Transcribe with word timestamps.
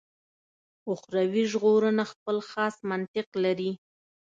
اخروي 0.93 1.43
ژغورنه 1.51 2.03
خپل 2.11 2.37
خاص 2.49 2.75
منطق 2.89 3.27
لري. 3.43 3.71